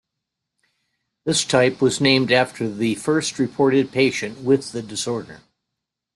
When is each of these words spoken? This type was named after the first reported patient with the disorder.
This 1.25 1.45
type 1.45 1.79
was 1.79 2.01
named 2.01 2.31
after 2.31 2.67
the 2.67 2.95
first 2.95 3.37
reported 3.37 3.91
patient 3.91 4.39
with 4.39 4.71
the 4.71 4.81
disorder. 4.81 5.41